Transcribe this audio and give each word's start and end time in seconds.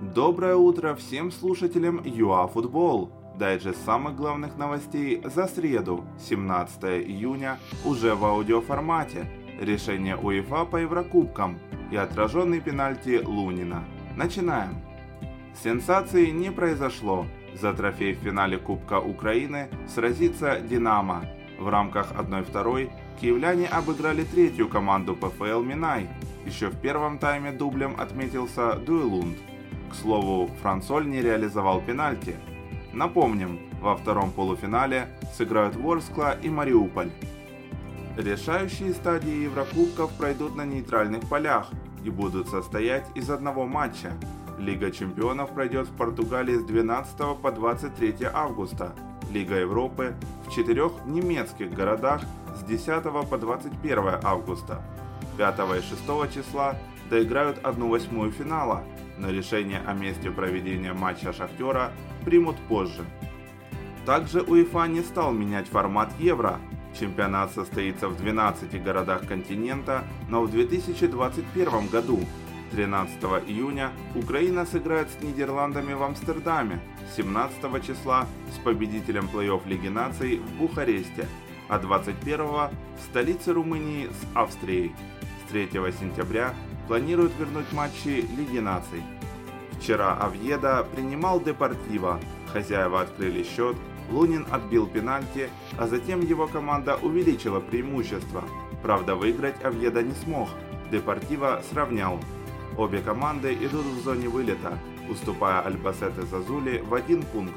Доброе 0.00 0.56
утро 0.56 0.94
всем 0.94 1.32
слушателям 1.32 2.02
ЮАФутбол. 2.04 3.10
Дайджест 3.38 3.82
самых 3.86 4.14
главных 4.14 4.58
новостей 4.58 5.22
за 5.24 5.46
среду, 5.46 6.04
17 6.28 6.84
июня, 7.08 7.58
уже 7.82 8.14
в 8.14 8.22
аудиоформате. 8.26 9.26
Решение 9.58 10.14
УЕФА 10.14 10.66
по 10.66 10.76
Еврокубкам 10.76 11.58
и 11.90 11.96
отраженный 11.96 12.60
пенальти 12.60 13.22
Лунина. 13.24 13.84
Начинаем. 14.16 14.74
Сенсации 15.64 16.26
не 16.26 16.50
произошло. 16.50 17.24
За 17.54 17.72
трофей 17.72 18.12
в 18.12 18.18
финале 18.18 18.58
Кубка 18.58 19.00
Украины 19.00 19.70
сразится 19.88 20.60
«Динамо». 20.60 21.24
В 21.58 21.68
рамках 21.68 22.12
1-2 22.12 22.90
киевляне 23.18 23.66
обыграли 23.66 24.24
третью 24.24 24.68
команду 24.68 25.16
ПФЛ 25.16 25.62
«Минай». 25.62 26.06
Еще 26.44 26.68
в 26.68 26.76
первом 26.76 27.18
тайме 27.18 27.50
дублем 27.50 27.96
отметился 27.98 28.74
Дуэлунд. 28.74 29.38
Слову, 29.96 30.50
Франсоль 30.62 31.08
не 31.08 31.22
реализовал 31.22 31.80
пенальти. 31.80 32.36
Напомним, 32.92 33.58
во 33.80 33.96
втором 33.96 34.30
полуфинале 34.30 35.08
сыграют 35.36 35.76
Ворскла 35.76 36.36
и 36.42 36.48
Мариуполь. 36.48 37.10
Решающие 38.16 38.94
стадии 38.94 39.44
Еврокубков 39.44 40.12
пройдут 40.12 40.56
на 40.56 40.64
нейтральных 40.64 41.28
полях 41.28 41.70
и 42.04 42.10
будут 42.10 42.48
состоять 42.48 43.04
из 43.14 43.30
одного 43.30 43.66
матча. 43.66 44.12
Лига 44.58 44.90
чемпионов 44.90 45.50
пройдет 45.50 45.88
в 45.88 45.96
Португалии 45.96 46.56
с 46.56 46.64
12 46.64 47.40
по 47.42 47.52
23 47.52 48.16
августа. 48.32 48.94
Лига 49.30 49.56
Европы 49.56 50.14
в 50.46 50.50
четырех 50.50 50.92
немецких 51.04 51.72
городах 51.72 52.22
с 52.56 52.62
10 52.62 53.02
по 53.28 53.36
21 53.36 54.20
августа. 54.22 54.82
5 55.36 55.58
и 55.78 55.82
6 55.82 56.34
числа 56.34 56.76
доиграют 57.08 57.58
1 57.62 57.88
восьмую 57.88 58.30
финала, 58.32 58.84
но 59.18 59.30
решение 59.30 59.80
о 59.86 59.94
месте 59.94 60.30
проведения 60.30 60.92
матча 60.92 61.32
«Шахтера» 61.32 61.92
примут 62.24 62.56
позже. 62.68 63.04
Также 64.04 64.40
УЕФА 64.42 64.86
не 64.86 65.00
стал 65.00 65.32
менять 65.32 65.68
формат 65.68 66.12
Евро. 66.18 66.60
Чемпионат 66.98 67.52
состоится 67.52 68.08
в 68.08 68.16
12 68.16 68.82
городах 68.82 69.26
континента, 69.26 70.04
но 70.28 70.42
в 70.42 70.50
2021 70.50 71.88
году 71.88 72.20
13 72.72 73.16
июня 73.48 73.90
Украина 74.14 74.64
сыграет 74.64 75.08
с 75.10 75.22
Нидерландами 75.22 75.92
в 75.92 76.02
Амстердаме, 76.02 76.80
17 77.16 77.84
числа 77.84 78.26
с 78.54 78.58
победителем 78.58 79.28
плей-офф 79.32 79.66
Лиги 79.66 79.88
наций 79.88 80.38
в 80.38 80.58
Бухаресте, 80.58 81.26
а 81.68 81.78
21 81.78 82.38
в 82.38 82.70
столице 83.08 83.52
Румынии 83.52 84.08
с 84.08 84.36
Австрией. 84.36 84.94
С 85.46 85.50
3 85.50 85.68
сентября 86.00 86.54
планируют 86.86 87.32
вернуть 87.38 87.72
матчи 87.72 88.26
Лиги 88.36 88.58
наций. 88.58 89.02
Вчера 89.78 90.16
Авьеда 90.20 90.86
принимал 90.94 91.40
Депортиво, 91.40 92.20
хозяева 92.52 93.02
открыли 93.02 93.42
счет, 93.42 93.76
Лунин 94.10 94.46
отбил 94.50 94.86
пенальти, 94.86 95.50
а 95.78 95.86
затем 95.86 96.20
его 96.20 96.46
команда 96.46 96.96
увеличила 96.96 97.60
преимущество. 97.60 98.44
Правда, 98.82 99.16
выиграть 99.16 99.62
Авьеда 99.64 100.02
не 100.02 100.14
смог, 100.14 100.48
Депортиво 100.90 101.62
сравнял. 101.70 102.20
Обе 102.78 103.00
команды 103.00 103.52
идут 103.54 103.86
в 103.86 104.02
зоне 104.04 104.28
вылета, 104.28 104.78
уступая 105.08 105.60
Альбасете 105.62 106.22
Зазули 106.22 106.82
в 106.86 106.94
один 106.94 107.22
пункт. 107.22 107.54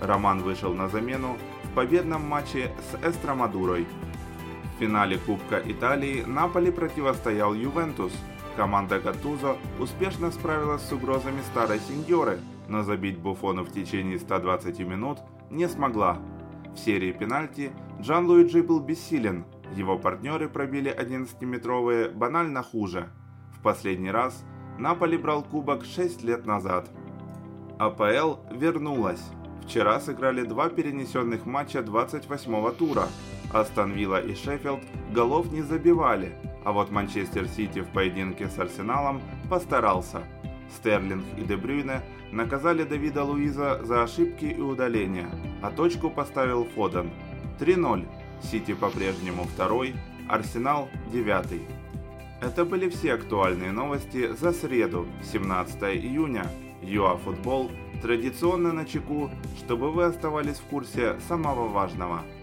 Роман 0.00 0.42
вышел 0.42 0.72
на 0.74 0.88
замену 0.88 1.36
в 1.64 1.74
победном 1.74 2.22
матче 2.22 2.70
с 2.90 3.06
Эстромадурой. 3.06 3.86
В 4.76 4.80
финале 4.80 5.18
Кубка 5.18 5.60
Италии 5.64 6.22
Наполи 6.24 6.70
противостоял 6.70 7.54
Ювентус– 7.54 8.12
Команда 8.58 8.98
Гатузо 8.98 9.56
успешно 9.78 10.32
справилась 10.32 10.82
с 10.82 10.92
угрозами 10.92 11.42
старой 11.52 11.78
сеньоры, 11.78 12.40
но 12.66 12.82
забить 12.82 13.16
Буфону 13.16 13.62
в 13.62 13.70
течение 13.70 14.18
120 14.18 14.80
минут 14.80 15.18
не 15.48 15.68
смогла. 15.68 16.18
В 16.74 16.76
серии 16.76 17.12
пенальти 17.12 17.70
Джан 18.00 18.26
Луиджи 18.26 18.64
был 18.64 18.80
бессилен, 18.80 19.44
его 19.76 19.96
партнеры 19.96 20.48
пробили 20.48 20.92
11-метровые 20.92 22.10
банально 22.10 22.64
хуже. 22.64 23.10
В 23.56 23.62
последний 23.62 24.10
раз 24.10 24.44
Наполи 24.76 25.18
брал 25.18 25.44
кубок 25.44 25.84
6 25.84 26.24
лет 26.24 26.44
назад. 26.44 26.90
АПЛ 27.78 28.38
вернулась. 28.50 29.22
Вчера 29.62 30.00
сыграли 30.00 30.42
два 30.42 30.68
перенесенных 30.68 31.46
матча 31.46 31.78
28-го 31.78 32.72
тура. 32.72 33.06
Астон 33.52 33.92
Вилла 33.92 34.20
и 34.20 34.34
Шеффилд 34.34 34.80
голов 35.12 35.52
не 35.52 35.62
забивали, 35.62 36.34
а 36.64 36.72
вот 36.72 36.90
Манчестер 36.90 37.48
Сити 37.48 37.80
в 37.80 37.88
поединке 37.88 38.48
с 38.48 38.58
Арсеналом 38.58 39.20
постарался. 39.48 40.22
Стерлинг 40.76 41.24
и 41.36 41.42
Дебрюйне 41.42 42.02
наказали 42.30 42.84
Давида 42.84 43.24
Луиза 43.24 43.80
за 43.84 44.02
ошибки 44.02 44.44
и 44.44 44.60
удаления, 44.60 45.30
а 45.62 45.70
точку 45.70 46.10
поставил 46.10 46.64
Фоден. 46.64 47.10
3-0. 47.58 48.06
Сити 48.42 48.74
по-прежнему 48.74 49.44
второй, 49.44 49.94
Арсенал 50.28 50.88
девятый. 51.12 51.62
Это 52.40 52.64
были 52.64 52.88
все 52.88 53.14
актуальные 53.14 53.72
новости 53.72 54.32
за 54.34 54.52
среду, 54.52 55.06
17 55.32 55.82
июня. 55.82 56.46
ЮАФутбол 56.82 57.72
традиционно 58.00 58.72
на 58.72 58.84
чеку, 58.84 59.30
чтобы 59.56 59.90
вы 59.90 60.04
оставались 60.04 60.58
в 60.58 60.64
курсе 60.64 61.18
самого 61.26 61.66
важного– 61.66 62.22